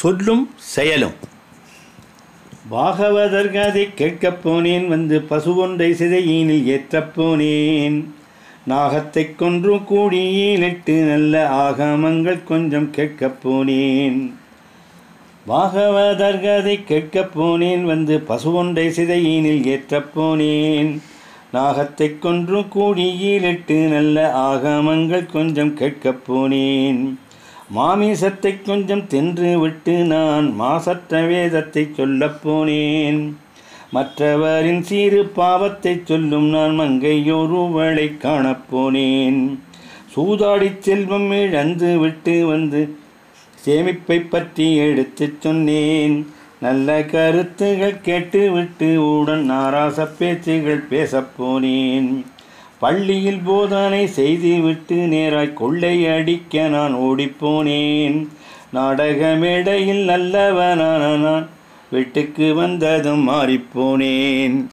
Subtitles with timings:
[0.00, 1.14] சொல்லும் செயலும்.
[2.70, 8.04] பாகவதர் கதை கேட்கப் போனேன் வந்து பசுவொன்றை சிதையினில் ஏற்றப் போனேன்.
[8.68, 14.32] நாகத்தை கொன்று கூடியிலிட்டு நல்ல ஆகமங்கள் கொஞ்சம் கேட்கப் போனேன்.
[15.48, 20.98] பாகவதர் கதை கேட்கப் போனேன் வந்து பசுவொன்றை சிதையினில் ஏற்றப் போனேன்.
[21.52, 27.14] நாகத்தை கொன்று கூடியிலிட்டு நல்ல ஆகமங்கள் கொஞ்சம் கேட்கப் போனேன்.
[27.72, 33.32] மாமிசத்தை கொஞ்சம் தின்று விட்டு நான் மாசற்ற வேதத்தைச் சொல்லப் போனேன்.
[33.92, 39.58] மற்றவரின் சிறு பாவத்தைச் சொல்லும் நான் மங்கையொருவளை காணப்போனேன்
[40.16, 42.96] சூதாடிச் செல்வம் இழந்து விட்டு வந்து
[43.64, 46.26] சேமிப்பை பற்றி எடுத்துச் சொன்னேன்.
[46.60, 52.24] நல்ல கருத்துகள் கேட்டுவிட்டு உடன் நாராச பேச்சுகள் பேசப்போனேன்
[52.78, 58.18] பள்ளியில் போதனை செய்துவிட்டு நேராய் கொள்ளை அடிக்க நான் ஓடிப்போனேன்.
[58.72, 61.48] நாடக மேடையில் நல்லவனான நான்
[61.90, 64.58] வீட்டுக்கு வந்ததும் மாறிப்போனேன்.